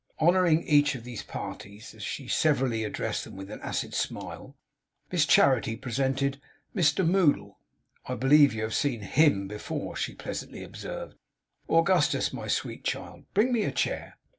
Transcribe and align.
Honouring 0.19 0.63
each 0.63 0.95
of 0.95 1.03
these 1.03 1.21
parties, 1.21 1.93
as 1.93 2.01
she 2.01 2.27
severally 2.27 2.83
addressed 2.83 3.23
them, 3.23 3.35
with 3.35 3.51
an 3.51 3.61
acid 3.61 3.93
smile, 3.93 4.55
Miss 5.11 5.27
Charity 5.27 5.75
presented 5.75 6.41
'Mr 6.75 7.07
Moddle.' 7.07 7.59
'I 8.07 8.15
believe 8.15 8.51
you 8.55 8.63
have 8.63 8.73
seen 8.73 9.01
HIM 9.01 9.47
before,' 9.47 9.95
she 9.95 10.15
pleasantly 10.15 10.63
observed. 10.63 11.13
'Augustus, 11.69 12.33
my 12.33 12.47
sweet 12.47 12.83
child, 12.83 13.25
bring 13.35 13.53
me 13.53 13.61
a 13.61 13.71
chair. 13.71 14.17